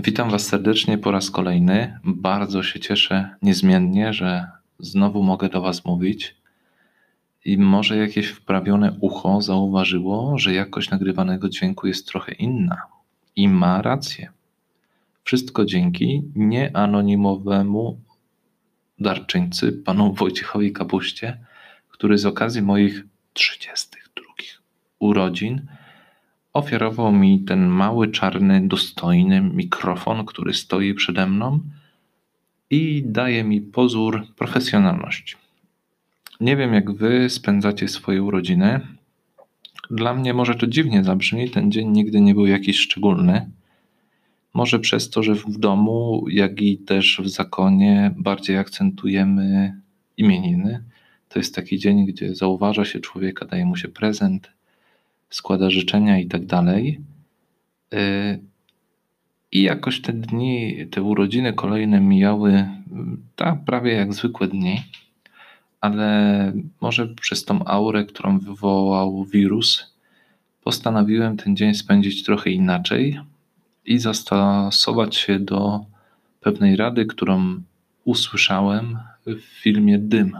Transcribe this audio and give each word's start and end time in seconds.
Witam 0.00 0.30
Was 0.30 0.46
serdecznie 0.46 0.98
po 0.98 1.10
raz 1.10 1.30
kolejny. 1.30 1.98
Bardzo 2.04 2.62
się 2.62 2.80
cieszę 2.80 3.36
niezmiennie, 3.42 4.12
że 4.12 4.46
znowu 4.78 5.22
mogę 5.22 5.48
do 5.48 5.60
Was 5.60 5.84
mówić. 5.84 6.36
I 7.44 7.58
może 7.58 7.96
jakieś 7.96 8.28
wprawione 8.28 8.96
ucho 9.00 9.42
zauważyło, 9.42 10.38
że 10.38 10.54
jakość 10.54 10.90
nagrywanego 10.90 11.48
dźwięku 11.48 11.86
jest 11.86 12.08
trochę 12.08 12.32
inna. 12.32 12.82
I 13.36 13.48
ma 13.48 13.82
rację. 13.82 14.32
Wszystko 15.24 15.64
dzięki 15.64 16.22
nieanonimowemu 16.34 18.00
darczyńcy, 18.98 19.72
panu 19.72 20.12
Wojciechowi 20.12 20.72
Kapuście, 20.72 21.38
który 21.88 22.18
z 22.18 22.26
okazji 22.26 22.62
moich 22.62 23.04
32 23.32 24.24
urodzin 24.98 25.66
ofiarował 26.58 27.12
mi 27.12 27.40
ten 27.40 27.66
mały, 27.66 28.08
czarny, 28.08 28.68
dostojny 28.68 29.40
mikrofon, 29.40 30.26
który 30.26 30.54
stoi 30.54 30.94
przede 30.94 31.26
mną 31.26 31.60
i 32.70 33.02
daje 33.06 33.44
mi 33.44 33.60
pozór 33.60 34.26
profesjonalności. 34.36 35.36
Nie 36.40 36.56
wiem, 36.56 36.74
jak 36.74 36.92
wy 36.92 37.30
spędzacie 37.30 37.88
swoje 37.88 38.22
urodziny. 38.22 38.80
Dla 39.90 40.14
mnie 40.14 40.34
może 40.34 40.54
to 40.54 40.66
dziwnie 40.66 41.04
zabrzmi, 41.04 41.50
ten 41.50 41.72
dzień 41.72 41.88
nigdy 41.88 42.20
nie 42.20 42.34
był 42.34 42.46
jakiś 42.46 42.78
szczególny. 42.78 43.50
Może 44.54 44.78
przez 44.78 45.10
to, 45.10 45.22
że 45.22 45.34
w 45.34 45.58
domu, 45.58 46.24
jak 46.30 46.60
i 46.62 46.78
też 46.78 47.20
w 47.24 47.28
zakonie 47.28 48.14
bardziej 48.16 48.56
akcentujemy 48.56 49.80
imieniny. 50.16 50.84
To 51.28 51.38
jest 51.38 51.54
taki 51.54 51.78
dzień, 51.78 52.06
gdzie 52.06 52.34
zauważa 52.34 52.84
się 52.84 53.00
człowieka, 53.00 53.46
daje 53.46 53.66
mu 53.66 53.76
się 53.76 53.88
prezent, 53.88 54.57
składa 55.30 55.70
życzenia 55.70 56.18
i 56.18 56.26
tak 56.26 56.46
dalej. 56.46 57.00
Y, 57.94 58.38
I 59.52 59.62
jakoś 59.62 60.00
te 60.00 60.12
dni, 60.12 60.86
te 60.90 61.02
urodziny 61.02 61.52
kolejne 61.52 62.00
mijały 62.00 62.68
tak 63.36 63.64
prawie 63.64 63.92
jak 63.92 64.14
zwykłe 64.14 64.48
dni, 64.48 64.82
ale 65.80 66.52
może 66.80 67.06
przez 67.06 67.44
tą 67.44 67.64
aurę, 67.64 68.04
którą 68.04 68.38
wywołał 68.38 69.24
wirus, 69.24 69.94
postanowiłem 70.64 71.36
ten 71.36 71.56
dzień 71.56 71.74
spędzić 71.74 72.24
trochę 72.24 72.50
inaczej 72.50 73.20
i 73.84 73.98
zastosować 73.98 75.16
się 75.16 75.38
do 75.38 75.84
pewnej 76.40 76.76
rady, 76.76 77.06
którą 77.06 77.62
usłyszałem 78.04 78.98
w 79.26 79.40
filmie 79.40 79.98
Dym 79.98 80.38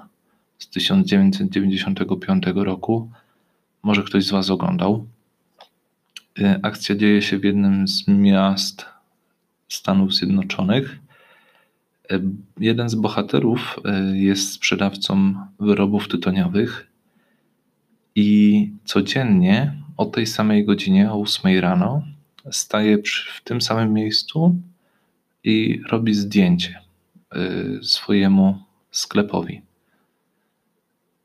z 0.59 0.69
1995 0.69 2.44
roku 2.55 3.11
może 3.83 4.03
ktoś 4.03 4.25
z 4.25 4.31
Was 4.31 4.51
oglądał. 4.51 5.07
Y, 6.39 6.61
akcja 6.62 6.95
dzieje 6.95 7.23
się 7.23 7.39
w 7.39 7.45
jednym 7.45 7.89
z 7.89 8.09
miast 8.09 8.87
Stanów 9.69 10.15
Zjednoczonych. 10.15 10.98
Y, 12.12 12.23
jeden 12.61 12.89
z 12.89 12.95
bohaterów 12.95 13.79
y, 14.12 14.19
jest 14.19 14.53
sprzedawcą 14.53 15.34
wyrobów 15.61 16.09
tytoniowych 16.09 16.91
i 18.15 18.71
codziennie 18.84 19.83
o 19.97 20.06
tej 20.06 20.27
samej 20.27 20.65
godzinie, 20.65 21.12
o 21.12 21.21
8 21.21 21.59
rano, 21.61 22.03
staje 22.51 22.99
w 23.37 23.41
tym 23.45 23.61
samym 23.61 23.93
miejscu 23.93 24.56
i 25.45 25.81
robi 25.91 26.15
zdjęcie 26.15 26.81
swojemu 27.83 28.59
sklepowi. 28.91 29.62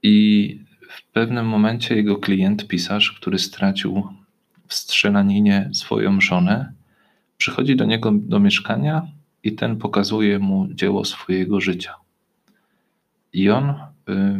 I 0.03 0.59
w 0.93 1.03
pewnym 1.03 1.45
momencie 1.45 1.95
jego 1.95 2.17
klient, 2.17 2.67
pisarz, 2.67 3.11
który 3.11 3.39
stracił 3.39 4.07
w 4.67 4.73
strzelaninie 4.73 5.69
swoją 5.73 6.21
żonę, 6.21 6.73
przychodzi 7.37 7.75
do 7.75 7.85
niego 7.85 8.11
do 8.13 8.39
mieszkania 8.39 9.07
i 9.43 9.51
ten 9.51 9.77
pokazuje 9.77 10.39
mu 10.39 10.67
dzieło 10.73 11.05
swojego 11.05 11.61
życia. 11.61 11.93
I 13.33 13.49
on 13.49 13.69
y, 13.69 13.75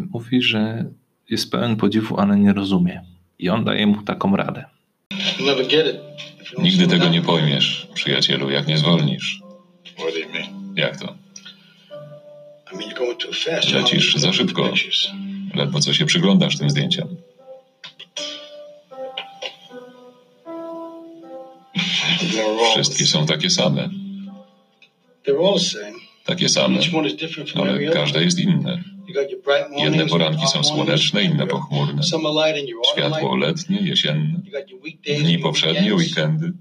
mówi, 0.10 0.42
że 0.42 0.86
jest 1.30 1.52
pełen 1.52 1.76
podziwu, 1.76 2.20
ale 2.20 2.40
nie 2.40 2.54
rozumie. 2.54 3.02
I 3.40 3.50
on 3.50 3.64
daje 3.64 3.88
mu 3.88 4.02
taką 4.02 4.36
radę. 4.36 4.66
Nigdy 6.58 6.88
tego 6.88 7.10
nie 7.10 7.22
pojmiesz, 7.22 7.88
przyjacielu, 7.94 8.50
jak 8.50 8.68
nie 8.68 8.78
zwolnisz. 8.78 9.42
Jak 10.76 10.98
to? 10.98 11.16
Lecisz 13.74 14.16
za 14.16 14.34
szybko. 14.34 14.74
Ledwo 15.56 15.80
co 15.80 15.94
się 15.94 16.06
przyglądasz 16.06 16.58
tym 16.58 16.70
zdjęciom. 16.70 17.08
Wszystkie 22.74 23.06
są 23.06 23.26
takie 23.26 23.50
same. 23.50 23.90
Takie 26.26 26.50
same, 26.50 26.80
ale 27.56 27.92
każde 27.92 28.24
jest 28.24 28.40
inne. 28.40 28.84
Jedne 29.78 30.06
poranki 30.06 30.48
są 30.48 30.64
słoneczne, 30.64 31.24
inne 31.24 31.48
pochmurne. 31.48 32.02
Światło 32.94 33.36
letnie, 33.36 33.80
jesienne. 33.82 34.42
Dni 35.20 35.40
poprzednie, 35.40 35.96
weekendy. 35.96 36.52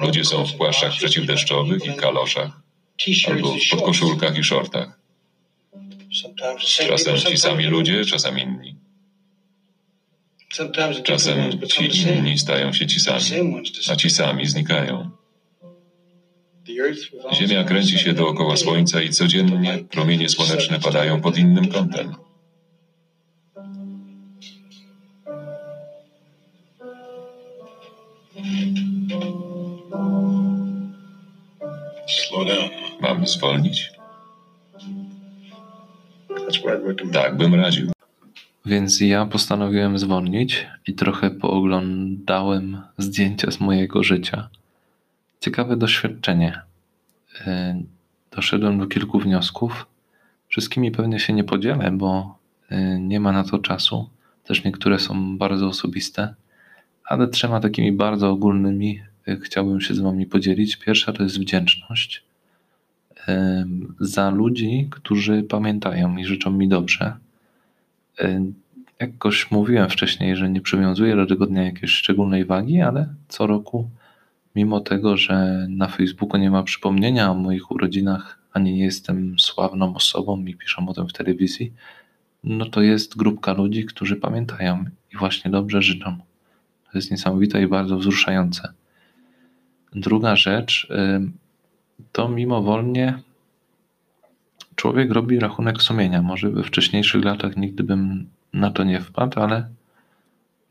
Ludzie 0.00 0.24
są 0.24 0.46
w 0.46 0.54
płaszczach 0.54 0.92
przeciwdeszczowych 0.92 1.86
i 1.86 1.92
kaloszach, 1.96 2.50
albo 3.28 3.54
w 3.54 3.70
podkoszulkach 3.70 4.38
i 4.38 4.44
shortach. 4.44 4.97
Czasem 6.88 7.16
ci 7.16 7.38
sami 7.38 7.64
ludzie, 7.66 8.04
czasem 8.04 8.38
inni. 8.38 8.76
Czasem 11.04 11.60
ci 11.68 12.02
inni 12.02 12.38
stają 12.38 12.72
się 12.72 12.86
ci 12.86 13.00
sami, 13.00 13.62
a 13.90 13.96
ci 13.96 14.10
sami 14.10 14.46
znikają. 14.46 15.10
Ziemia 17.32 17.64
kręci 17.64 17.98
się 17.98 18.12
dookoła 18.12 18.56
Słońca 18.56 19.02
i 19.02 19.10
codziennie 19.10 19.78
promienie 19.90 20.28
słoneczne 20.28 20.80
padają 20.80 21.20
pod 21.20 21.38
innym 21.38 21.68
kątem. 21.68 22.14
Mam 33.00 33.26
zwolnić? 33.26 33.97
Tak 37.12 37.36
bym 37.36 37.54
radził. 37.54 37.92
Więc 38.66 39.00
ja 39.00 39.26
postanowiłem 39.26 39.98
zwolnić 39.98 40.66
i 40.86 40.94
trochę 40.94 41.30
pooglądałem 41.30 42.82
zdjęcia 42.98 43.50
z 43.50 43.60
mojego 43.60 44.02
życia. 44.02 44.48
Ciekawe 45.40 45.76
doświadczenie. 45.76 46.60
E, 47.46 47.82
doszedłem 48.36 48.78
do 48.78 48.86
kilku 48.86 49.18
wniosków. 49.18 49.86
Wszystkimi 50.48 50.90
pewnie 50.90 51.18
się 51.18 51.32
nie 51.32 51.44
podzielę, 51.44 51.90
bo 51.90 52.38
e, 52.70 53.00
nie 53.00 53.20
ma 53.20 53.32
na 53.32 53.44
to 53.44 53.58
czasu. 53.58 54.10
Też 54.44 54.64
niektóre 54.64 54.98
są 54.98 55.38
bardzo 55.38 55.68
osobiste, 55.68 56.34
ale 57.04 57.28
trzema 57.28 57.60
takimi 57.60 57.92
bardzo 57.92 58.30
ogólnymi 58.30 59.00
e, 59.28 59.36
chciałbym 59.36 59.80
się 59.80 59.94
z 59.94 59.98
Wami 59.98 60.26
podzielić. 60.26 60.76
Pierwsza 60.76 61.12
to 61.12 61.22
jest 61.22 61.40
wdzięczność 61.40 62.27
za 64.00 64.30
ludzi, 64.30 64.88
którzy 64.90 65.42
pamiętają 65.42 66.16
i 66.16 66.24
życzą 66.24 66.50
mi 66.50 66.68
dobrze. 66.68 67.16
Jakoś 69.00 69.50
mówiłem 69.50 69.90
wcześniej, 69.90 70.36
że 70.36 70.50
nie 70.50 70.60
przywiązuję 70.60 71.16
do 71.16 71.26
tego 71.26 71.46
dnia 71.46 71.62
jakiejś 71.62 71.92
szczególnej 71.92 72.44
wagi, 72.44 72.80
ale 72.80 73.08
co 73.28 73.46
roku, 73.46 73.90
mimo 74.56 74.80
tego, 74.80 75.16
że 75.16 75.66
na 75.70 75.88
Facebooku 75.88 76.40
nie 76.40 76.50
ma 76.50 76.62
przypomnienia 76.62 77.30
o 77.30 77.34
moich 77.34 77.70
urodzinach, 77.70 78.38
ani 78.52 78.72
nie 78.72 78.84
jestem 78.84 79.38
sławną 79.38 79.94
osobą 79.94 80.44
i 80.44 80.54
piszą 80.54 80.88
o 80.88 80.94
tym 80.94 81.08
w 81.08 81.12
telewizji, 81.12 81.72
no 82.44 82.66
to 82.66 82.82
jest 82.82 83.16
grupka 83.16 83.52
ludzi, 83.52 83.84
którzy 83.84 84.16
pamiętają 84.16 84.84
i 85.14 85.16
właśnie 85.16 85.50
dobrze 85.50 85.82
życzą. 85.82 86.18
To 86.92 86.98
jest 86.98 87.10
niesamowite 87.10 87.62
i 87.62 87.66
bardzo 87.66 87.98
wzruszające. 87.98 88.72
Druga 89.92 90.36
rzecz, 90.36 90.88
to 92.12 92.28
mimowolnie 92.28 93.18
człowiek 94.74 95.12
robi 95.12 95.38
rachunek 95.38 95.82
sumienia. 95.82 96.22
Może 96.22 96.50
we 96.50 96.62
wcześniejszych 96.62 97.24
latach 97.24 97.56
nigdy 97.56 97.82
bym 97.82 98.28
na 98.52 98.70
to 98.70 98.84
nie 98.84 99.00
wpadł, 99.00 99.40
ale 99.40 99.68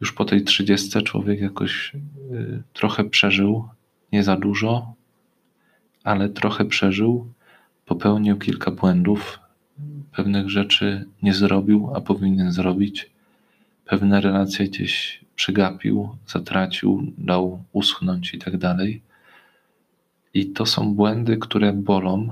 już 0.02 0.14
po 0.14 0.26
tej 0.26 0.44
trzydziestce 0.44 1.02
człowiek 1.02 1.42
jakoś 1.42 1.96
y, 2.32 2.64
trochę 2.74 3.04
przeżył, 3.04 3.70
nie 4.12 4.24
za 4.24 4.36
dużo, 4.36 4.94
ale 6.04 6.30
trochę 6.30 6.66
przeżył, 6.66 7.34
popełnił 7.86 8.38
kilka 8.38 8.72
błędów, 8.72 9.40
pewnych 10.12 10.50
rzeczy 10.50 11.06
nie 11.24 11.34
zrobił, 11.34 11.92
a 11.96 12.02
powinien 12.02 12.52
zrobić, 12.52 13.10
pewne 13.86 14.22
relacje 14.22 14.68
gdzieś 14.68 15.20
przegapił, 15.36 16.10
zatracił, 16.28 17.14
dał 17.18 17.64
uschnąć 17.72 18.34
i 18.34 18.40
tak 18.40 18.58
dalej. 18.58 19.02
I 20.34 20.52
to 20.52 20.66
są 20.66 20.96
błędy, 20.96 21.38
które 21.38 21.74
bolą, 21.74 22.30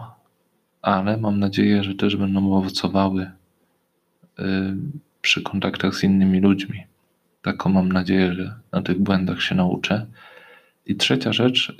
ale 0.81 1.17
mam 1.17 1.39
nadzieję, 1.39 1.83
że 1.83 1.95
też 1.95 2.15
będą 2.15 2.53
owocowały 2.53 3.23
y, 3.23 4.43
przy 5.21 5.41
kontaktach 5.41 5.95
z 5.95 6.03
innymi 6.03 6.39
ludźmi. 6.39 6.83
Taką 7.41 7.69
mam 7.69 7.91
nadzieję, 7.91 8.33
że 8.33 8.55
na 8.71 8.81
tych 8.81 8.99
błędach 8.99 9.41
się 9.41 9.55
nauczę. 9.55 10.05
I 10.85 10.95
trzecia 10.95 11.33
rzecz, 11.33 11.77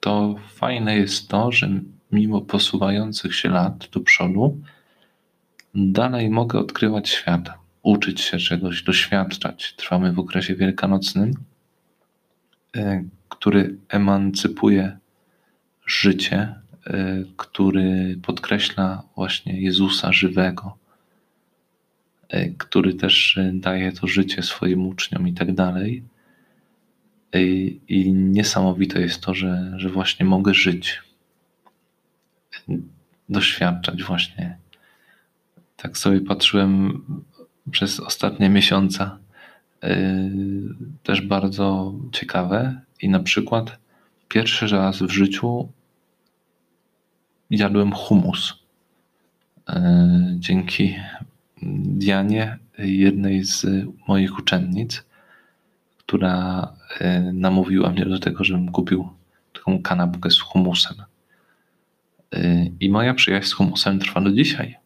to 0.00 0.34
fajne 0.48 0.96
jest 0.96 1.28
to, 1.28 1.52
że 1.52 1.70
mimo 2.12 2.40
posuwających 2.40 3.34
się 3.34 3.48
lat 3.48 3.88
do 3.92 4.00
przodu, 4.00 4.60
dalej 5.74 6.30
mogę 6.30 6.58
odkrywać 6.58 7.08
świat, 7.08 7.50
uczyć 7.82 8.20
się 8.20 8.38
czegoś, 8.38 8.82
doświadczać. 8.82 9.74
Trwamy 9.76 10.12
w 10.12 10.18
okresie 10.18 10.56
wielkanocnym, 10.56 11.32
e, 12.76 13.04
który 13.28 13.76
emancypuje 13.88 14.98
życie, 15.88 16.54
e, 16.86 17.24
który 17.36 18.18
podkreśla 18.22 19.02
właśnie 19.16 19.60
Jezusa 19.60 20.12
żywego, 20.12 20.76
e, 22.28 22.48
który 22.48 22.94
też 22.94 23.38
daje 23.52 23.92
to 23.92 24.06
życie 24.06 24.42
swoim 24.42 24.86
uczniom 24.86 25.28
i 25.28 25.32
tak 25.32 25.54
dalej. 25.54 26.02
I, 27.88 28.12
niesamowite 28.12 29.00
jest 29.00 29.20
to, 29.20 29.34
że, 29.34 29.72
że 29.76 29.90
właśnie 29.90 30.26
mogę 30.26 30.54
żyć, 30.54 31.02
doświadczać 33.28 34.02
właśnie. 34.02 34.58
Tak 35.76 35.98
sobie 35.98 36.20
patrzyłem 36.20 37.02
przez 37.70 38.00
ostatnie 38.00 38.48
miesiące. 38.48 39.10
Też 41.02 41.20
bardzo 41.20 41.94
ciekawe. 42.12 42.80
I 43.02 43.08
na 43.08 43.20
przykład 43.20 43.78
pierwszy 44.28 44.66
raz 44.66 45.02
w 45.02 45.10
życiu 45.10 45.68
jadłem 47.50 47.92
humus. 47.92 48.54
Yy, 49.68 49.74
dzięki 50.38 50.96
Dianie, 51.62 52.58
jednej 52.78 53.44
z 53.44 53.66
moich 54.08 54.38
uczennic, 54.38 55.04
która 55.98 56.72
e, 57.00 57.32
namówiła 57.32 57.90
mnie 57.90 58.04
do 58.04 58.18
tego, 58.18 58.44
żebym 58.44 58.72
kupił 58.72 59.08
taką 59.52 59.82
kanapkę 59.82 60.30
z 60.30 60.40
humusem. 60.40 60.96
E, 62.34 62.66
I 62.80 62.90
moja 62.90 63.14
przyjaźń 63.14 63.46
z 63.48 63.52
humusem 63.52 63.98
trwa 63.98 64.20
do 64.20 64.32
dzisiaj. 64.32 64.76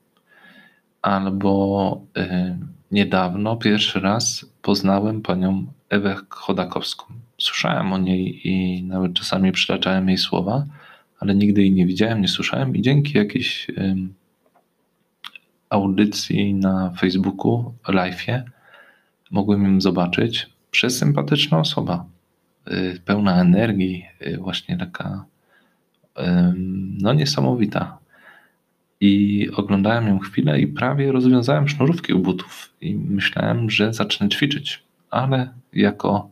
Albo 1.02 2.00
e, 2.16 2.58
niedawno, 2.90 3.56
pierwszy 3.56 4.00
raz 4.00 4.46
poznałem 4.62 5.22
panią 5.22 5.66
Ewę 5.88 6.16
Chodakowską. 6.28 7.04
Słyszałem 7.38 7.92
o 7.92 7.98
niej 7.98 8.48
i 8.48 8.82
nawet 8.82 9.14
czasami 9.14 9.52
przytaczałem 9.52 10.08
jej 10.08 10.18
słowa, 10.18 10.64
ale 11.22 11.34
nigdy 11.34 11.60
jej 11.60 11.72
nie 11.72 11.86
widziałem, 11.86 12.20
nie 12.20 12.28
słyszałem. 12.28 12.76
I 12.76 12.82
dzięki 12.82 13.18
jakiejś 13.18 13.66
audycji 15.70 16.54
na 16.54 16.90
Facebooku, 16.90 17.74
live'ie, 17.88 18.42
mogłem 19.30 19.64
ją 19.64 19.80
zobaczyć. 19.80 20.50
Przesympatyczna 20.70 21.58
osoba, 21.58 22.04
y, 22.68 23.00
pełna 23.04 23.40
energii, 23.40 24.04
y, 24.26 24.38
właśnie 24.38 24.76
taka 24.76 25.24
no 27.02 27.12
niesamowita. 27.12 27.98
I 29.00 29.48
oglądałem 29.56 30.08
ją 30.08 30.18
chwilę 30.18 30.60
i 30.60 30.66
prawie 30.66 31.12
rozwiązałem 31.12 31.68
sznurówki 31.68 32.12
u 32.12 32.18
butów 32.18 32.72
i 32.80 32.94
myślałem, 32.94 33.70
że 33.70 33.92
zacznę 33.94 34.28
ćwiczyć, 34.28 34.82
ale 35.10 35.48
jako 35.72 36.30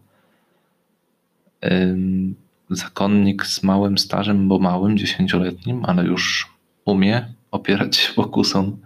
zakonnik 2.70 3.46
z 3.46 3.62
małym 3.62 3.98
stażem, 3.98 4.48
bo 4.48 4.58
małym, 4.58 4.98
dziesięcioletnim, 4.98 5.84
ale 5.84 6.04
już 6.04 6.54
umie 6.84 7.26
opierać 7.50 7.96
się 7.96 8.12
pokusom, 8.12 8.78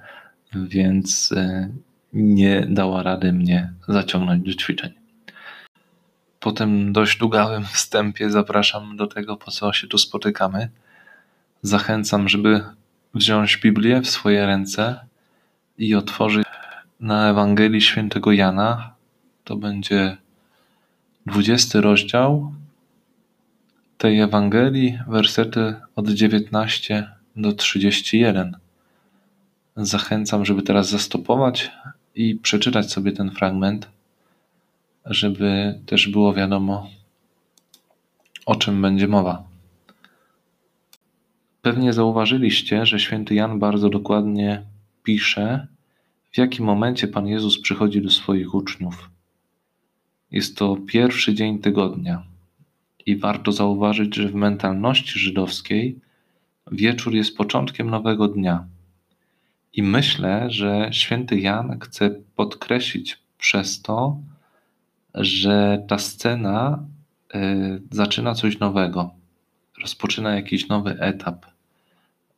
więc 0.55 1.33
y, 1.33 1.71
nie 2.13 2.67
dała 2.69 3.03
rady 3.03 3.33
mnie 3.33 3.73
zaciągnąć 3.89 4.47
do 4.47 4.55
ćwiczeń 4.55 5.05
po 6.45 6.53
tym 6.53 6.93
dość 6.93 7.19
długawym 7.19 7.65
wstępie 7.65 8.31
zapraszam 8.31 8.97
do 8.97 9.07
tego, 9.07 9.37
po 9.37 9.51
co 9.51 9.73
się 9.73 9.87
tu 9.87 9.99
spotykamy. 9.99 10.69
Zachęcam, 11.63 12.29
żeby 12.29 12.65
wziąć 13.15 13.57
Biblię 13.57 14.01
w 14.01 14.11
swoje 14.11 14.47
ręce 14.47 15.07
i 15.79 15.95
otworzyć 15.95 16.47
na 17.01 17.31
Ewangelii 17.31 17.81
Świętego 17.81 18.33
Jana. 18.33 18.95
To 19.45 19.57
będzie 19.57 20.17
20 21.27 21.81
rozdział 21.81 22.53
tej 24.05 24.21
Ewangelii, 24.21 24.99
wersety 25.09 25.75
od 25.97 26.09
19 26.09 27.11
do 27.37 27.53
31. 27.53 28.57
Zachęcam, 29.77 30.45
żeby 30.45 30.63
teraz 30.63 30.91
zastopować 30.91 31.71
i 32.15 32.35
przeczytać 32.35 32.93
sobie 32.93 33.13
ten 33.13 33.31
fragment 33.31 33.89
żeby 35.07 35.81
też 35.87 36.09
było 36.09 36.35
wiadomo, 36.35 36.91
o 38.47 38.57
czym 38.57 38.83
będzie 38.83 39.09
mowa. 39.09 39.45
Pewnie 41.63 41.93
zauważyliście, 41.93 42.87
że 42.87 43.01
święty 43.01 43.35
Jan 43.35 43.59
bardzo 43.59 43.89
dokładnie 43.89 44.63
pisze, 45.03 45.67
w 46.33 46.39
jakim 46.39 46.65
momencie 46.65 47.09
Pan 47.09 47.27
Jezus 47.27 47.61
przychodzi 47.61 48.03
do 48.03 48.11
swoich 48.11 48.55
uczniów. 48.55 49.11
Jest 50.31 50.57
to 50.57 50.77
pierwszy 50.87 51.35
dzień 51.35 51.59
tygodnia. 51.59 52.34
I 53.07 53.17
warto 53.17 53.53
zauważyć, 53.53 54.15
że 54.15 54.29
w 54.29 54.35
mentalności 54.35 55.19
żydowskiej 55.19 55.99
wieczór 56.73 57.15
jest 57.15 57.37
początkiem 57.37 57.91
nowego 57.91 58.29
dnia. 58.29 58.67
I 59.73 59.83
myślę, 59.83 60.47
że 60.51 60.89
święty 60.93 61.41
Jan 61.41 61.81
chce 61.81 62.11
podkreślić 62.37 63.19
przez 63.39 63.83
to, 63.83 64.19
że 65.15 65.85
ta 65.89 65.99
scena 65.99 66.85
y, 67.35 67.39
zaczyna 67.91 68.35
coś 68.35 68.59
nowego, 68.59 69.15
rozpoczyna 69.83 70.35
jakiś 70.35 70.69
nowy 70.69 71.01
etap. 71.01 71.47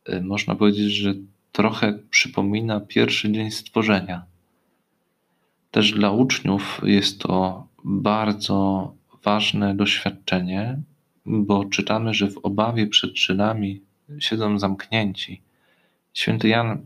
Y, 0.09 0.21
można 0.21 0.55
powiedzieć, 0.55 0.93
że 0.93 1.13
trochę 1.51 1.99
przypomina 2.09 2.79
pierwszy 2.79 3.31
dzień 3.31 3.51
stworzenia. 3.51 4.25
Też 5.71 5.91
dla 5.91 6.11
uczniów 6.11 6.81
jest 6.83 7.19
to 7.19 7.67
bardzo 7.83 8.93
ważne 9.23 9.75
doświadczenie, 9.75 10.81
bo 11.25 11.65
czytamy, 11.65 12.13
że 12.13 12.29
w 12.29 12.37
obawie 12.37 12.87
przed 12.87 13.13
czynami 13.13 13.81
siedzą 14.19 14.59
zamknięci. 14.59 15.41
Święty 16.13 16.47
Jan 16.47 16.85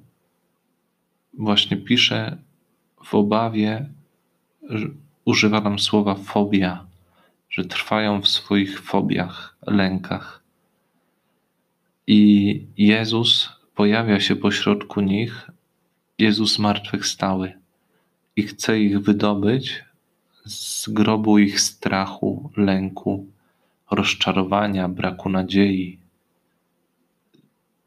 właśnie 1.34 1.78
pisze 1.78 2.38
w 3.04 3.16
obawie, 3.16 3.90
używa 5.26 5.62
nam 5.62 5.80
słowa 5.80 6.16
fobia, 6.16 6.86
że 7.50 7.66
trwają 7.66 8.22
w 8.22 8.28
swoich 8.28 8.82
fobiach, 8.82 9.58
lękach. 9.68 10.44
I 12.08 12.66
Jezus 12.78 13.50
pojawia 13.76 14.20
się 14.20 14.36
pośrodku 14.36 15.02
nich, 15.02 15.52
Jezus 16.18 16.56
zmartwychwstały 16.56 17.54
i 18.36 18.44
chce 18.44 18.80
ich 18.80 19.00
wydobyć 19.00 19.84
z 20.46 20.90
grobu 20.90 21.38
ich 21.38 21.62
strachu, 21.62 22.50
lęku, 22.58 23.26
rozczarowania, 23.92 24.90
braku 24.90 25.30
nadziei. 25.30 25.98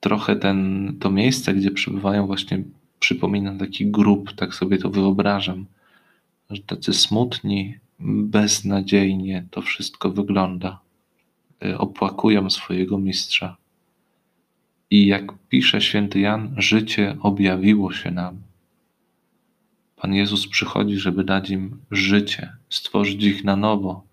Trochę 0.00 0.37
ten, 0.37 0.92
to 1.00 1.11
miejsce, 1.11 1.54
gdzie 1.54 1.70
przebywają, 1.70 2.26
właśnie 2.26 2.62
przypomina 3.00 3.58
taki 3.58 3.87
grób, 3.87 4.32
tak 4.32 4.54
sobie 4.54 4.78
to 4.78 4.90
wyobrażam 4.90 5.66
że 6.50 6.62
tacy 6.62 6.92
smutni, 6.92 7.78
beznadziejnie 7.99 9.46
to 9.50 9.62
wszystko 9.62 10.11
wygląda. 10.11 10.80
Y, 11.64 11.78
opłakują 11.78 12.50
swojego 12.50 12.99
mistrza. 12.99 13.56
I 14.90 15.06
jak 15.06 15.32
pisze 15.49 15.80
święty 15.80 16.20
Jan, 16.20 16.54
życie 16.58 17.16
objawiło 17.20 17.92
się 17.92 18.11
nam. 18.11 18.37
Pan 20.04 20.14
Jezus 20.14 20.49
przychodzi, 20.49 20.96
żeby 20.96 21.25
dać 21.25 21.50
im 21.50 21.78
życie, 21.90 22.52
stworzyć 22.68 23.23
ich 23.23 23.44
na 23.44 23.56
nowo. 23.56 24.04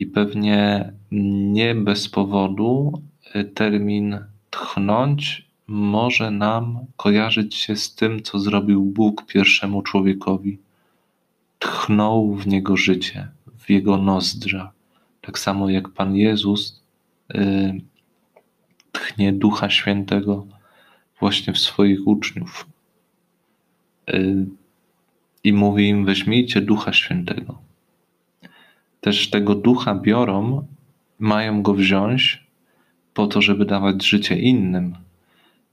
I 0.00 0.06
pewnie 0.06 0.92
nie 1.10 1.74
bez 1.74 2.08
powodu 2.08 3.02
y, 3.36 3.44
termin 3.44 4.18
tchnąć 4.50 5.48
może 5.66 6.30
nam 6.30 6.78
kojarzyć 6.96 7.54
się 7.54 7.76
z 7.76 7.94
tym, 7.94 8.22
co 8.22 8.38
zrobił 8.38 8.84
Bóg 8.84 9.26
pierwszemu 9.26 9.82
człowiekowi 9.82 10.58
tchnął 11.58 12.34
w 12.34 12.46
niego 12.46 12.76
życie, 12.76 13.28
w 13.58 13.70
jego 13.70 13.96
nozdrza. 13.96 14.72
Tak 15.20 15.38
samo 15.38 15.70
jak 15.70 15.88
Pan 15.88 16.16
Jezus 16.16 16.82
y, 17.34 17.80
tchnie 18.92 19.32
Ducha 19.32 19.70
Świętego 19.70 20.46
właśnie 21.20 21.52
w 21.52 21.58
swoich 21.58 22.06
uczniów. 22.06 22.66
Y, 24.10 24.46
I 25.44 25.52
mówi 25.52 25.88
im: 25.88 26.04
Weźmijcie 26.04 26.60
Ducha 26.60 26.92
Świętego. 26.92 27.58
Też 29.00 29.30
tego 29.30 29.54
ducha 29.54 29.94
biorą, 29.94 30.66
mają 31.18 31.62
go 31.62 31.74
wziąć 31.74 32.44
po 33.14 33.26
to, 33.26 33.42
żeby 33.42 33.64
dawać 33.64 34.06
życie 34.06 34.38
innym, 34.38 34.94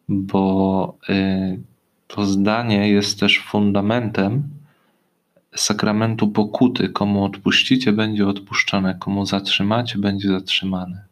bo 0.10 0.98
y, 1.10 1.60
to 2.08 2.26
zdanie 2.26 2.90
jest 2.90 3.20
też 3.20 3.40
fundamentem 3.40 4.44
sakramentu 5.56 6.28
pokuty. 6.28 6.90
Komu 6.90 7.24
odpuścicie, 7.24 7.92
będzie 7.92 8.28
odpuszczone, 8.28 8.96
komu 9.00 9.26
zatrzymacie, 9.26 10.00
będzie 10.00 10.28
zatrzymane. 10.28 11.06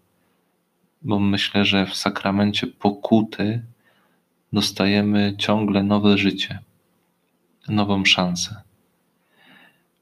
Bo 1.01 1.19
myślę, 1.19 1.65
że 1.65 1.85
w 1.85 1.95
sakramencie 1.95 2.67
pokuty 2.67 3.61
dostajemy 4.53 5.35
ciągle 5.37 5.83
nowe 5.83 6.17
życie, 6.17 6.59
nową 7.67 8.05
szansę. 8.05 8.61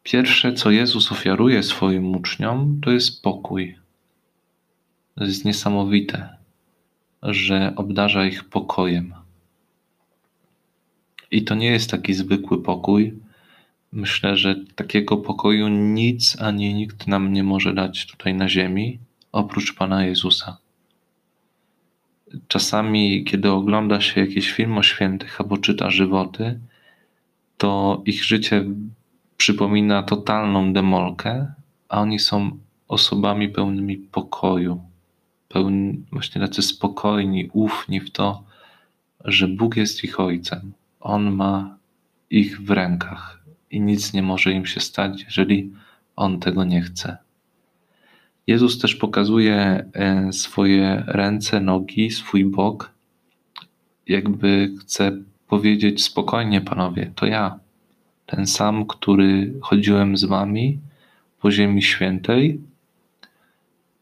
Pierwsze, 0.03 0.53
co 0.53 0.71
Jezus 0.71 1.11
ofiaruje 1.11 1.63
swoim 1.63 2.15
uczniom, 2.15 2.81
to 2.83 2.91
jest 2.91 3.23
pokój. 3.23 3.77
To 5.15 5.23
jest 5.23 5.45
niesamowite, 5.45 6.29
że 7.23 7.73
obdarza 7.75 8.25
ich 8.25 8.43
pokojem. 8.43 9.13
I 11.31 11.43
to 11.43 11.55
nie 11.55 11.71
jest 11.71 11.91
taki 11.91 12.13
zwykły 12.13 12.63
pokój. 12.63 13.13
Myślę, 13.91 14.37
że 14.37 14.55
takiego 14.75 15.17
pokoju 15.17 15.67
nic 15.67 16.41
ani 16.41 16.73
nikt 16.73 17.07
nam 17.07 17.33
nie 17.33 17.43
może 17.43 17.73
dać 17.73 18.05
tutaj 18.05 18.33
na 18.33 18.49
ziemi, 18.49 18.99
oprócz 19.31 19.75
Pana 19.75 20.05
Jezusa. 20.05 20.57
Czasami, 22.47 23.23
kiedy 23.23 23.51
ogląda 23.51 24.01
się 24.01 24.21
jakiś 24.21 24.51
film 24.51 24.77
o 24.77 24.83
świętych 24.83 25.41
albo 25.41 25.57
czyta 25.57 25.91
żywoty, 25.91 26.59
to 27.61 28.01
ich 28.05 28.23
życie 28.23 28.65
przypomina 29.37 30.03
totalną 30.03 30.73
demolkę, 30.73 31.53
a 31.89 32.01
oni 32.01 32.19
są 32.19 32.57
osobami 32.87 33.49
pełnymi 33.49 33.97
pokoju, 33.97 34.81
pełni, 35.47 36.05
właśnie 36.11 36.41
tacy 36.41 36.61
spokojni, 36.61 37.49
ufni 37.53 37.99
w 37.99 38.11
to, 38.11 38.43
że 39.25 39.47
Bóg 39.47 39.75
jest 39.77 40.03
ich 40.03 40.19
ojcem. 40.19 40.73
On 40.99 41.31
ma 41.31 41.77
ich 42.29 42.61
w 42.61 42.71
rękach 42.71 43.43
i 43.71 43.81
nic 43.81 44.13
nie 44.13 44.23
może 44.23 44.51
im 44.51 44.65
się 44.65 44.79
stać, 44.79 45.23
jeżeli 45.23 45.71
On 46.15 46.39
tego 46.39 46.63
nie 46.63 46.81
chce. 46.81 47.17
Jezus 48.47 48.79
też 48.79 48.95
pokazuje 48.95 49.85
e, 49.93 50.33
swoje 50.33 51.03
ręce, 51.07 51.59
nogi, 51.59 52.11
swój 52.11 52.45
bok, 52.45 52.91
jakby 54.07 54.71
chce 54.79 55.11
powiedzieć 55.51 56.03
spokojnie, 56.03 56.61
panowie, 56.61 57.11
to 57.15 57.25
ja, 57.25 57.59
ten 58.25 58.47
sam, 58.47 58.85
który 58.85 59.53
chodziłem 59.61 60.17
z 60.17 60.23
wami 60.23 60.79
po 61.41 61.51
Ziemi 61.51 61.81
Świętej. 61.81 62.61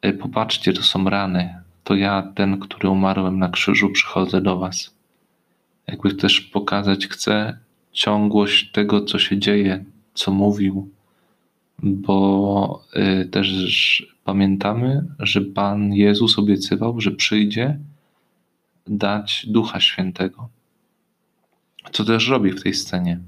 E, 0.02 0.14
popatrzcie, 0.14 0.74
to 0.74 0.84
są 0.84 1.10
rany. 1.10 1.56
To 1.84 1.96
ja, 1.96 2.32
ten, 2.36 2.60
który 2.60 2.90
umarłem 2.90 3.40
na 3.40 3.50
krzyżu, 3.50 3.90
przychodzę 3.90 4.42
do 4.42 4.58
was. 4.58 4.96
Jakby 5.88 6.16
też 6.16 6.42
pokazać 6.42 7.08
chcę 7.08 7.58
ciągłość 7.92 8.72
tego, 8.72 9.02
co 9.02 9.20
się 9.20 9.40
dzieje, 9.40 9.84
co 10.14 10.32
mówił, 10.32 10.90
bo 11.84 12.84
e, 12.94 13.26
też 13.26 14.08
pamiętamy, 14.24 15.06
że 15.20 15.42
Pan 15.42 15.94
Jezus 15.94 16.40
obiecywał, 16.40 17.02
że 17.02 17.12
przyjdzie 17.12 17.80
dać 18.88 19.46
Ducha 19.48 19.80
Świętego. 19.80 20.59
Co 21.92 22.06
też 22.06 22.28
robi 22.28 22.52
w 22.52 22.64
tej 22.64 22.74
scenie? 22.74 23.20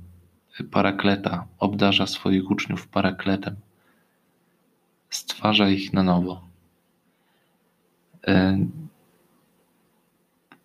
Parakleta, 0.72 1.48
obdarza 1.60 2.08
swoich 2.08 2.52
uczniów 2.52 2.88
parakletem, 2.88 3.56
stwarza 5.10 5.70
ich 5.70 5.94
na 5.94 6.04
nowo. 6.04 6.42
E, 8.28 8.66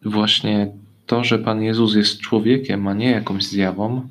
właśnie 0.02 0.72
to, 1.06 1.24
że 1.24 1.38
Pan 1.38 1.62
Jezus 1.62 1.94
jest 1.94 2.20
człowiekiem, 2.20 2.88
a 2.88 2.94
nie 2.94 3.10
jakąś 3.10 3.44
zjawą, 3.44 4.08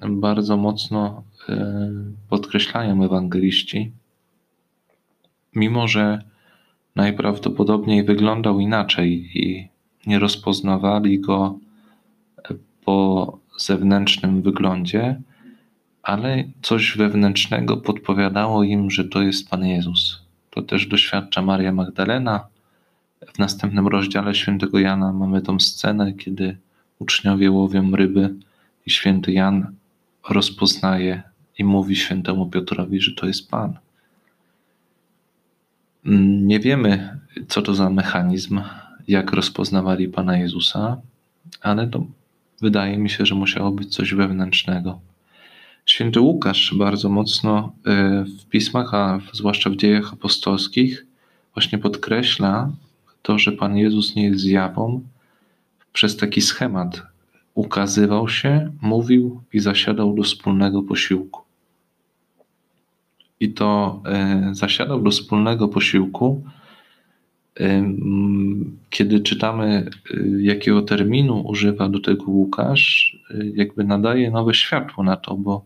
bardzo 0.00 0.56
mocno 0.56 1.22
e, 1.48 1.90
podkreślają 2.28 3.04
ewangeliści, 3.04 3.92
mimo 5.54 5.88
że 5.88 6.22
najprawdopodobniej 6.96 8.04
wyglądał 8.04 8.60
inaczej 8.60 9.38
i 9.38 9.68
nie 10.06 10.18
rozpoznawali 10.18 11.20
go 11.20 11.58
po 12.86 13.38
zewnętrznym 13.58 14.42
wyglądzie, 14.42 15.20
ale 16.02 16.44
coś 16.62 16.96
wewnętrznego 16.96 17.76
podpowiadało 17.76 18.62
im, 18.62 18.90
że 18.90 19.04
to 19.04 19.22
jest 19.22 19.50
Pan 19.50 19.66
Jezus. 19.66 20.22
To 20.50 20.62
też 20.62 20.86
doświadcza 20.86 21.42
Maria 21.42 21.72
Magdalena. 21.72 22.46
W 23.34 23.38
następnym 23.38 23.88
rozdziale 23.88 24.34
świętego 24.34 24.78
Jana 24.78 25.12
mamy 25.12 25.42
tą 25.42 25.60
scenę, 25.60 26.12
kiedy 26.12 26.56
uczniowie 26.98 27.50
łowią 27.50 27.96
ryby 27.96 28.34
i 28.86 28.90
święty 28.90 29.32
Jan 29.32 29.74
rozpoznaje 30.28 31.22
i 31.58 31.64
mówi 31.64 31.96
świętemu 31.96 32.46
Piotrowi, 32.46 33.00
że 33.00 33.12
to 33.12 33.26
jest 33.26 33.50
Pan. 33.50 33.78
Nie 36.44 36.60
wiemy, 36.60 37.18
co 37.48 37.62
to 37.62 37.74
za 37.74 37.90
mechanizm, 37.90 38.60
jak 39.08 39.32
rozpoznawali 39.32 40.08
Pana 40.08 40.38
Jezusa, 40.38 41.00
ale 41.62 41.86
to 41.86 42.06
wydaje 42.60 42.98
mi 42.98 43.10
się, 43.10 43.26
że 43.26 43.34
musiało 43.34 43.70
być 43.70 43.94
coś 43.94 44.14
wewnętrznego. 44.14 45.00
Święty 45.86 46.20
Łukasz 46.20 46.74
bardzo 46.78 47.08
mocno 47.08 47.72
e, 47.86 48.24
w 48.24 48.46
pismach, 48.46 48.94
a 48.94 49.20
zwłaszcza 49.32 49.70
w 49.70 49.76
dziejach 49.76 50.12
apostolskich, 50.12 51.06
właśnie 51.54 51.78
podkreśla 51.78 52.70
to, 53.22 53.38
że 53.38 53.52
Pan 53.52 53.76
Jezus 53.76 54.16
nie 54.16 54.24
jest 54.24 54.40
zjawą 54.40 55.02
przez 55.92 56.16
taki 56.16 56.40
schemat. 56.40 57.02
Ukazywał 57.54 58.28
się, 58.28 58.72
mówił 58.82 59.42
i 59.52 59.60
zasiadał 59.60 60.14
do 60.14 60.22
wspólnego 60.22 60.82
posiłku. 60.82 61.40
I 63.40 63.52
to 63.52 64.02
e, 64.06 64.48
zasiadał 64.52 65.02
do 65.02 65.10
wspólnego 65.10 65.68
posiłku 65.68 66.44
kiedy 68.90 69.20
czytamy, 69.20 69.90
y, 70.10 70.42
jakiego 70.42 70.82
terminu 70.82 71.40
używa 71.40 71.88
do 71.88 72.00
tego 72.00 72.24
Łukasz, 72.24 73.16
y, 73.30 73.52
jakby 73.54 73.84
nadaje 73.84 74.30
nowe 74.30 74.54
światło 74.54 75.04
na 75.04 75.16
to, 75.16 75.36
bo 75.36 75.64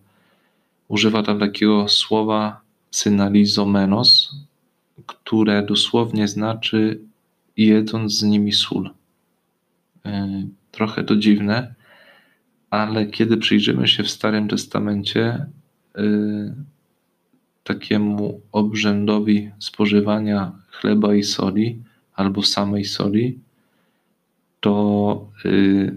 używa 0.89 1.23
tam 1.23 1.39
takiego 1.39 1.89
słowa 1.89 2.61
synalizomenos, 2.91 4.37
które 5.07 5.63
dosłownie 5.63 6.29
znaczy 6.29 7.01
jedząc 7.57 8.19
z 8.19 8.23
nimi 8.23 8.53
sól. 8.53 8.91
Y, 10.07 10.11
trochę 10.71 11.05
to 11.05 11.17
dziwne, 11.17 11.75
ale 12.71 13.07
kiedy 13.07 13.37
przyjrzymy 13.37 13.89
się 13.89 14.03
w 14.03 14.11
Starym 14.11 14.49
Testamencie 14.49 15.47
takiemu 17.65 18.41
obrzędowi 18.53 19.51
spożywania 19.59 20.53
chleba 20.81 21.15
i 21.15 21.23
soli, 21.23 21.83
albo 22.15 22.43
samej 22.43 22.85
soli, 22.85 23.39
to 24.61 25.27
y, 25.45 25.97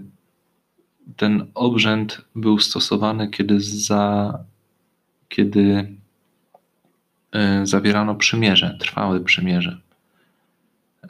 ten 1.16 1.46
obrzęd 1.54 2.20
był 2.34 2.58
stosowany, 2.58 3.28
kiedy, 3.28 3.60
za, 3.60 4.38
kiedy 5.28 5.96
y, 7.34 7.66
zawierano 7.66 8.14
przymierze, 8.14 8.76
trwałe 8.80 9.20
przymierze. 9.20 9.80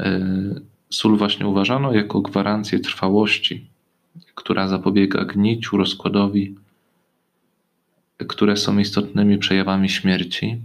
Y, 0.00 0.62
sól 0.90 1.16
właśnie 1.16 1.46
uważano 1.46 1.92
jako 1.92 2.20
gwarancję 2.20 2.80
trwałości, 2.80 3.66
która 4.34 4.68
zapobiega 4.68 5.24
gniciu, 5.24 5.76
rozkładowi, 5.76 6.54
które 8.28 8.56
są 8.56 8.78
istotnymi 8.78 9.38
przejawami 9.38 9.88
śmierci. 9.88 10.56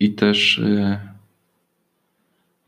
I 0.00 0.14
też 0.14 0.60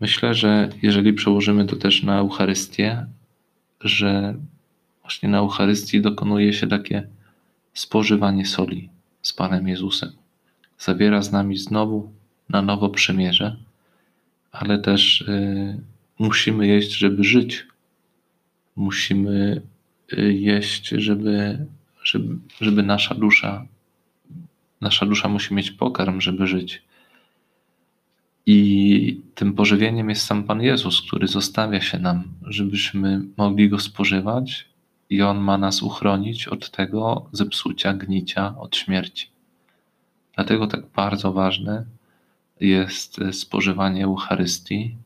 Myślę, 0.00 0.34
że 0.34 0.68
jeżeli 0.82 1.12
przełożymy 1.12 1.64
to 1.64 1.76
też 1.76 2.02
na 2.02 2.18
Eucharystię, 2.18 3.06
że 3.80 4.34
właśnie 5.02 5.28
na 5.28 5.38
Eucharystii 5.38 6.00
dokonuje 6.00 6.52
się 6.52 6.66
takie 6.66 7.08
spożywanie 7.74 8.46
soli 8.46 8.88
z 9.22 9.32
Panem 9.32 9.68
Jezusem. 9.68 10.12
Zawiera 10.78 11.22
z 11.22 11.32
nami 11.32 11.56
znowu 11.56 12.12
na 12.48 12.62
nowo 12.62 12.88
przymierze, 12.88 13.56
ale 14.52 14.78
też 14.78 15.20
y, 15.20 15.80
musimy 16.18 16.66
jeść, 16.66 16.92
żeby 16.92 17.24
żyć. 17.24 17.66
Musimy 18.76 19.62
y, 20.12 20.32
jeść, 20.32 20.88
żeby, 20.88 21.66
żeby, 22.02 22.36
żeby 22.60 22.82
nasza 22.82 23.14
dusza, 23.14 23.66
nasza 24.80 25.06
dusza 25.06 25.28
musi 25.28 25.54
mieć 25.54 25.70
pokarm, 25.70 26.20
żeby 26.20 26.46
żyć. 26.46 26.82
I 28.50 29.20
tym 29.34 29.52
pożywieniem 29.52 30.10
jest 30.10 30.26
sam 30.26 30.44
Pan 30.44 30.62
Jezus, 30.62 31.02
który 31.02 31.28
zostawia 31.28 31.80
się 31.80 31.98
nam, 31.98 32.24
żebyśmy 32.42 33.20
mogli 33.36 33.68
go 33.68 33.78
spożywać, 33.78 34.68
i 35.10 35.22
on 35.22 35.38
ma 35.38 35.58
nas 35.58 35.82
uchronić 35.82 36.48
od 36.48 36.70
tego 36.70 37.28
zepsucia, 37.32 37.94
gnicia, 37.94 38.58
od 38.58 38.76
śmierci. 38.76 39.26
Dlatego 40.34 40.66
tak 40.66 40.86
bardzo 40.86 41.32
ważne 41.32 41.84
jest 42.60 43.20
spożywanie 43.32 44.04
Eucharystii, 44.04 44.96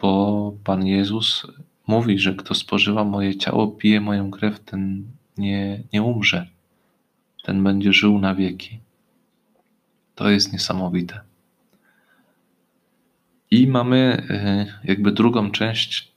bo 0.00 0.54
Pan 0.64 0.86
Jezus 0.86 1.46
mówi, 1.86 2.18
że 2.18 2.34
kto 2.34 2.54
spożywa 2.54 3.04
moje 3.04 3.36
ciało, 3.36 3.68
pije 3.68 4.00
moją 4.00 4.30
krew, 4.30 4.60
ten 4.60 5.04
nie, 5.38 5.82
nie 5.92 6.02
umrze. 6.02 6.46
ten 7.42 7.64
będzie 7.64 7.92
żył 7.92 8.18
na 8.18 8.34
wieki. 8.34 8.78
To 10.14 10.30
jest 10.30 10.52
niesamowite. 10.52 11.31
I 13.52 13.66
mamy 13.66 14.26
y, 14.30 14.88
jakby 14.88 15.12
drugą 15.12 15.50
część 15.50 16.12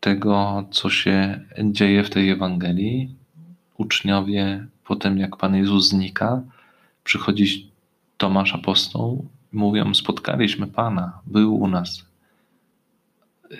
tego, 0.00 0.64
co 0.70 0.90
się 0.90 1.40
dzieje 1.64 2.04
w 2.04 2.10
tej 2.10 2.30
Ewangelii. 2.30 3.14
Uczniowie, 3.78 4.66
potem 4.84 5.18
jak 5.18 5.36
Pan 5.36 5.56
Jezus 5.56 5.88
znika, 5.88 6.42
przychodzi 7.04 7.70
Tomasz 8.16 8.54
Apostoł 8.54 9.28
i 9.52 9.56
mówią: 9.56 9.94
Spotkaliśmy 9.94 10.66
Pana, 10.66 11.18
był 11.26 11.56
u 11.56 11.68
nas. 11.68 12.06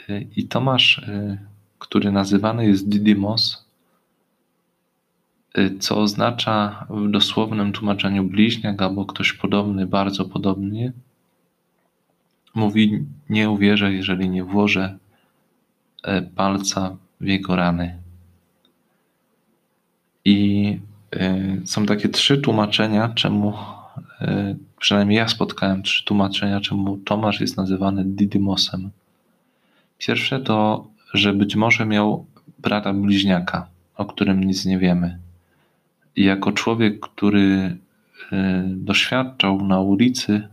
Y, 0.08 0.26
I 0.36 0.48
Tomasz, 0.48 0.98
y, 0.98 1.38
który 1.78 2.12
nazywany 2.12 2.66
jest 2.66 2.88
Didymos, 2.88 3.66
co 5.80 6.00
oznacza 6.00 6.86
w 6.90 7.10
dosłownym 7.10 7.72
tłumaczeniu 7.72 8.24
bliźniak 8.24 8.82
albo 8.82 9.06
ktoś 9.06 9.32
podobny, 9.32 9.86
bardzo 9.86 10.24
podobny, 10.24 10.92
mówi: 12.56 13.04
Nie 13.28 13.50
uwierzę, 13.50 13.92
jeżeli 13.92 14.28
nie 14.28 14.44
włożę 14.44 14.98
e, 16.02 16.22
palca 16.22 16.96
w 17.20 17.26
jego 17.26 17.56
rany. 17.56 17.98
I 20.24 20.78
e, 21.12 21.56
są 21.64 21.86
takie 21.86 22.08
trzy 22.08 22.38
tłumaczenia, 22.38 23.08
czemu, 23.08 23.54
e, 24.20 24.56
przynajmniej 24.78 25.16
ja 25.16 25.28
spotkałem 25.28 25.82
trzy 25.82 26.04
tłumaczenia, 26.04 26.60
czemu 26.60 26.96
Tomasz 26.96 27.40
jest 27.40 27.56
nazywany 27.56 28.04
Didymosem. 28.04 28.90
Pierwsze 29.98 30.40
to, 30.40 30.86
że 31.14 31.32
być 31.32 31.56
może 31.56 31.86
miał 31.86 32.26
brata 32.58 32.92
bliźniaka, 32.92 33.66
o 33.96 34.04
którym 34.04 34.44
nic 34.44 34.64
nie 34.64 34.78
wiemy. 34.78 35.18
I 36.16 36.24
jako 36.24 36.52
człowiek, 36.52 37.00
który 37.00 37.76
doświadczał 38.66 39.66
na 39.66 39.80
ulicy 39.80 40.48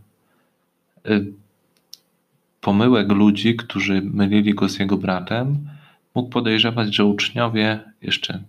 pomyłek 2.64 3.12
ludzi, 3.12 3.56
którzy 3.56 4.02
mylili 4.02 4.54
go 4.54 4.68
z 4.68 4.78
jego 4.78 4.96
bratem, 4.96 5.68
mógł 6.14 6.28
podejrzewać, 6.28 6.94
że 6.94 7.04
uczniowie, 7.04 7.80
jeszcze 8.02 8.42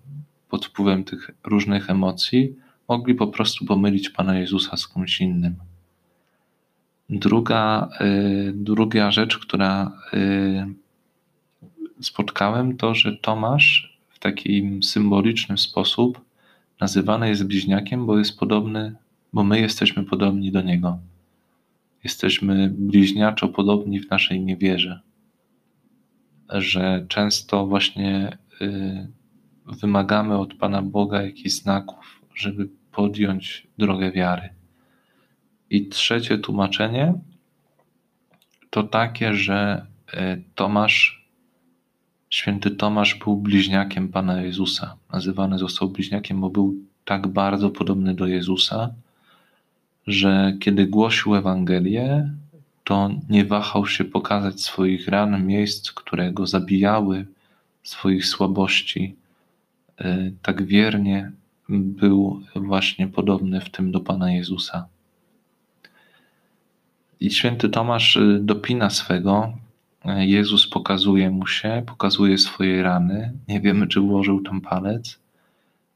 pod 0.50 0.65
wpływem 0.65 1.03
tych 1.03 1.31
różnych 1.43 1.89
emocji, 1.89 2.55
mogli 2.88 3.15
po 3.15 3.27
prostu 3.27 3.65
pomylić 3.65 4.10
Pana 4.10 4.39
Jezusa 4.39 4.77
z 4.77 4.88
kimś 4.88 5.22
innym. 5.22 5.55
Druga, 7.10 7.89
y, 8.01 8.53
druga 8.55 9.12
rzecz, 9.12 9.38
która 9.38 9.91
y, 10.13 10.65
spotkałem, 12.01 12.77
to, 12.77 12.95
że 12.95 13.17
Tomasz 13.17 13.98
w 14.10 14.19
takim 14.19 14.84
symboliczny 14.84 15.57
sposób 15.57 16.22
nazywany 16.81 17.29
jest 17.29 17.43
bliźniakiem, 17.43 18.05
bo 18.05 18.17
jest 18.17 18.39
podobny, 18.39 18.95
bo 19.34 19.43
my 19.43 19.60
jesteśmy 19.60 20.03
podobni 20.03 20.51
do 20.51 20.62
niego. 20.62 20.98
Jesteśmy 22.06 22.70
bliźniaczo 22.78 23.48
podobni 23.48 24.00
w 24.00 24.10
naszej 24.10 24.42
niewierze, 24.42 25.00
że 26.50 27.06
często 27.10 27.68
właśnie 27.68 28.38
y, 28.62 29.08
wymagamy 29.66 30.38
od 30.38 30.54
Pana 30.54 30.82
Boga 30.82 31.22
jakichś 31.22 31.52
znaków, 31.52 32.22
żeby 32.36 32.70
podjąć 32.92 33.68
drogę 33.78 34.12
wiary. 34.12 34.50
I 35.70 35.88
trzecie 35.88 36.38
tłumaczenie 36.38 37.14
to 38.70 38.84
takie, 38.84 39.34
że 39.34 39.86
y, 40.14 40.44
Tomasz, 40.56 41.28
święty 42.30 42.72
Tomasz 42.72 43.16
był 43.16 43.38
bliźniakiem 43.38 44.10
Pana 44.10 44.42
Jezusa. 44.42 44.98
Nazywany 45.14 45.60
został 45.60 45.90
bliźniakiem, 45.90 46.42
bo 46.42 46.50
był 46.50 46.76
tak 47.06 47.28
bardzo 47.28 47.70
podobny 47.70 48.16
do 48.16 48.28
Jezusa, 48.28 48.94
że 50.08 50.54
kiedy 50.60 50.88
głosił 50.88 51.36
Ewangelię, 51.36 52.30
to 52.84 53.10
nie 53.30 53.46
wahał 53.46 53.88
się 53.88 54.04
pokazać 54.04 54.62
swoich 54.62 55.08
ran, 55.08 55.46
miejsc, 55.46 55.92
które 55.92 56.32
go 56.32 56.48
zabijały, 56.48 57.26
swoich 57.84 58.26
słabości. 58.26 59.15
E, 60.00 60.32
tak 60.41 60.65
wiernie 60.65 61.32
był 61.70 62.41
właśnie 62.56 63.08
podobny 63.08 63.62
w 63.62 63.70
tym 63.70 63.91
do 63.91 64.00
Pana 64.00 64.32
Jezusa. 64.32 64.88
I 67.20 67.32
święty 67.32 67.70
Tomasz 67.70 68.18
e, 68.18 68.39
dopina 68.39 68.89
swego. 68.89 69.54
E, 70.06 70.26
Jezus 70.26 70.68
pokazuje 70.68 71.30
mu 71.30 71.48
się, 71.48 71.84
pokazuje 71.86 72.38
swoje 72.38 72.84
rany. 72.84 73.34
Nie 73.48 73.62
wiemy, 73.62 73.88
czy 73.88 74.00
włożył 74.00 74.41
tam 74.41 74.62
palec, 74.62 75.20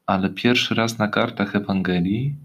ale 0.06 0.30
pierwszy 0.30 0.76
raz 0.76 0.98
na 0.98 1.08
kartach 1.08 1.56
Ewangelii 1.56 2.36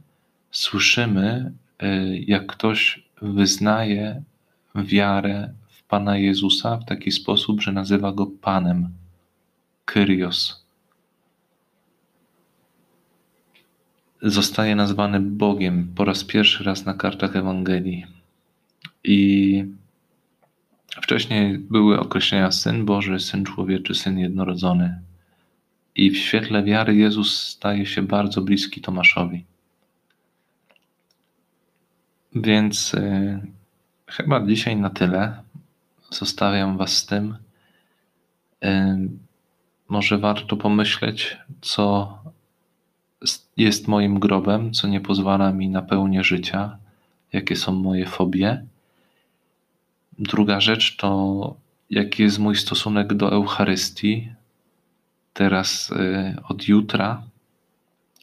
słyszymy, 0.55 1.53
y, 1.83 2.25
jak 2.27 2.47
ktoś 2.47 3.05
wyznaje 3.23 4.23
wiarę 4.75 5.53
w 5.69 5.83
Pana 5.83 6.17
Jezusa 6.17 6.77
w 6.77 6.85
taki 6.85 7.13
sposób, 7.13 7.63
że 7.63 7.73
nazywa 7.73 8.13
go 8.13 8.27
Panem, 8.27 8.89
Kyrios. 9.85 10.65
Zostaje 14.23 14.77
nazwany 14.77 15.21
Bogiem 15.21 15.93
po 15.95 16.05
raz 16.05 16.25
pierwszy 16.25 16.65
raz 16.65 16.85
na 16.85 16.95
kartach 16.95 17.37
Ewangelii. 17.37 18.07
I 19.05 19.65
wcześniej 21.03 21.59
były 21.59 22.01
określenia 22.01 22.53
Syn 22.53 22.85
Boży, 22.85 23.21
Syn 23.21 23.45
Człowieczy, 23.45 23.95
Syn 23.95 24.19
Jednorodzony. 24.19 24.99
I 25.95 26.11
w 26.11 26.19
świetle 26.19 26.63
wiary 26.63 26.97
Jezus 26.97 27.41
staje 27.41 27.87
się 27.87 28.03
bardzo 28.03 28.43
bliski 28.43 28.81
Tomaszowi. 28.81 29.45
Więc 32.35 32.95
y, 32.95 33.41
chyba 34.07 34.47
dzisiaj 34.47 34.77
na 34.77 34.91
tyle. 34.91 35.43
Zostawiam 36.11 36.77
Was 36.77 36.97
z 36.97 37.07
tym. 37.07 37.37
Y, 38.65 38.69
może 39.89 40.19
warto 40.19 40.57
pomyśleć, 40.57 41.39
co 41.61 42.19
jest 43.57 43.89
moim 43.89 44.21
grobem, 44.21 44.73
co 44.73 44.89
nie 44.89 45.01
pozwala 45.01 45.53
mi 45.53 45.69
na 45.69 45.83
pełnię 45.83 46.25
życia, 46.25 46.79
jakie 47.33 47.57
są 47.57 47.73
moje 47.73 48.07
fobie. 48.07 48.65
Druga 50.19 50.61
rzecz 50.61 50.97
to, 50.97 51.57
jaki 51.91 52.23
jest 52.23 52.39
mój 52.39 52.57
stosunek 52.57 53.15
do 53.15 53.33
Eucharystii. 53.33 54.33
Teraz 55.33 55.91
y, 55.91 56.37
od 56.49 56.69
jutra 56.69 57.23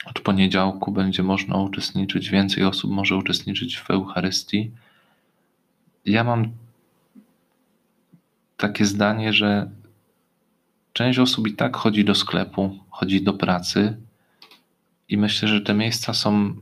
od 0.05 0.19
poniedziałku 0.19 0.91
będzie 0.91 1.23
można 1.23 1.57
uczestniczyć, 1.57 2.29
więcej 2.29 2.63
osób 2.63 2.91
może 2.91 3.15
uczestniczyć 3.15 3.77
w 3.77 3.91
Eucharystii. 3.91 4.71
Ja 6.05 6.23
mam 6.23 6.51
takie 8.57 8.85
zdanie, 8.85 9.33
że 9.33 9.69
część 10.93 11.19
osób 11.19 11.47
i 11.47 11.53
tak 11.53 11.77
chodzi 11.77 12.05
do 12.05 12.15
sklepu, 12.15 12.79
chodzi 12.89 13.23
do 13.23 13.33
pracy 13.33 13.97
i 15.09 15.17
myślę, 15.17 15.47
że 15.47 15.61
te 15.61 15.73
miejsca 15.73 16.13
są 16.13 16.55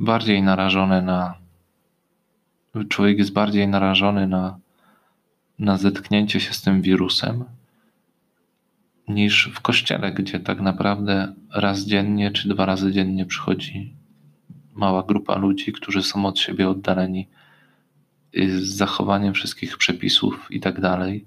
bardziej 0.00 0.42
narażone 0.42 1.02
na. 1.02 1.34
Człowiek 2.88 3.18
jest 3.18 3.32
bardziej 3.32 3.68
narażony 3.68 4.26
na, 4.26 4.58
na 5.58 5.78
zetknięcie 5.78 6.40
się 6.40 6.52
z 6.52 6.62
tym 6.62 6.82
wirusem 6.82 7.44
niż 9.08 9.50
w 9.54 9.60
kościele, 9.60 10.12
gdzie 10.12 10.40
tak 10.40 10.60
naprawdę 10.60 11.34
raz 11.54 11.80
dziennie 11.80 12.30
czy 12.30 12.48
dwa 12.48 12.66
razy 12.66 12.92
dziennie 12.92 13.26
przychodzi 13.26 13.94
mała 14.74 15.02
grupa 15.02 15.36
ludzi, 15.38 15.72
którzy 15.72 16.02
są 16.02 16.26
od 16.26 16.38
siebie 16.38 16.68
oddaleni 16.68 17.28
z 18.34 18.62
zachowaniem 18.62 19.34
wszystkich 19.34 19.78
przepisów 19.78 20.46
i 20.50 20.60
tak 20.60 20.80
dalej. 20.80 21.26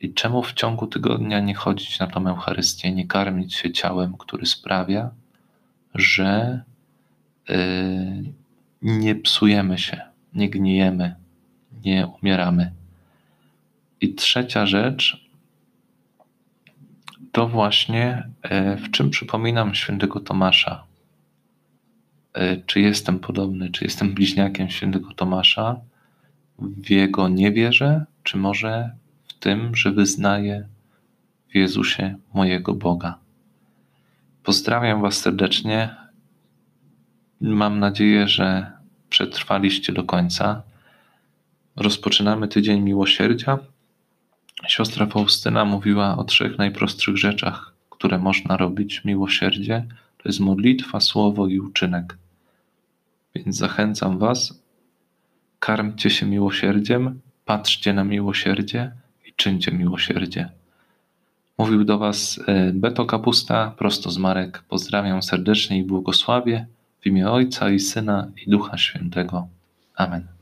I 0.00 0.14
czemu 0.14 0.42
w 0.42 0.52
ciągu 0.52 0.86
tygodnia 0.86 1.40
nie 1.40 1.54
chodzić 1.54 1.98
na 1.98 2.06
tą 2.06 2.28
Eucharystię, 2.28 2.92
nie 2.92 3.06
karmić 3.06 3.54
się 3.54 3.72
ciałem, 3.72 4.16
który 4.16 4.46
sprawia, 4.46 5.10
że 5.94 6.62
yy, 7.48 8.32
nie 8.82 9.14
psujemy 9.14 9.78
się, 9.78 10.00
nie 10.34 10.50
gnijemy, 10.50 11.14
nie 11.84 12.06
umieramy. 12.06 12.72
I 14.00 14.14
trzecia 14.14 14.66
rzecz, 14.66 15.23
to 17.34 17.48
właśnie 17.48 18.28
e, 18.42 18.76
w 18.76 18.90
czym 18.90 19.10
przypominam 19.10 19.74
świętego 19.74 20.20
Tomasza. 20.20 20.84
E, 22.32 22.56
czy 22.56 22.80
jestem 22.80 23.18
podobny, 23.18 23.70
czy 23.70 23.84
jestem 23.84 24.14
bliźniakiem 24.14 24.70
świętego 24.70 25.14
Tomasza 25.14 25.80
w 26.58 26.90
jego 26.90 27.28
niewierze, 27.28 28.04
czy 28.22 28.36
może 28.36 28.90
w 29.28 29.32
tym, 29.32 29.76
że 29.76 29.92
wyznaję 29.92 30.68
w 31.48 31.54
Jezusie 31.54 32.14
mojego 32.34 32.74
Boga. 32.74 33.18
Pozdrawiam 34.42 35.02
Was 35.02 35.14
serdecznie. 35.14 35.96
Mam 37.40 37.78
nadzieję, 37.78 38.28
że 38.28 38.72
przetrwaliście 39.08 39.92
do 39.92 40.04
końca. 40.04 40.62
Rozpoczynamy 41.76 42.48
tydzień 42.48 42.80
miłosierdzia. 42.80 43.58
Siostra 44.68 45.06
Faustyna 45.06 45.64
mówiła 45.64 46.16
o 46.16 46.24
trzech 46.24 46.58
najprostszych 46.58 47.16
rzeczach, 47.16 47.74
które 47.90 48.18
można 48.18 48.56
robić: 48.56 49.04
miłosierdzie, 49.04 49.86
To 50.18 50.28
jest 50.28 50.40
modlitwa, 50.40 51.00
słowo 51.00 51.46
i 51.46 51.60
uczynek. 51.60 52.18
Więc 53.34 53.56
zachęcam 53.56 54.18
Was, 54.18 54.62
karmcie 55.58 56.10
się 56.10 56.26
miłosierdziem, 56.26 57.20
patrzcie 57.44 57.92
na 57.92 58.04
miłosierdzie 58.04 58.92
i 59.26 59.32
czyńcie 59.36 59.72
miłosierdzie. 59.72 60.48
Mówił 61.58 61.84
do 61.84 61.98
Was 61.98 62.40
e, 62.46 62.72
Beto 62.72 63.06
Kapusta, 63.06 63.74
prosto 63.78 64.10
z 64.10 64.18
Marek. 64.18 64.62
Pozdrawiam 64.68 65.22
serdecznie 65.22 65.78
i 65.78 65.84
błogosławię 65.84 66.66
w 67.00 67.06
imię 67.06 67.30
Ojca 67.30 67.70
i 67.70 67.80
Syna 67.80 68.30
i 68.46 68.50
Ducha 68.50 68.78
Świętego. 68.78 69.48
Amen. 69.94 70.33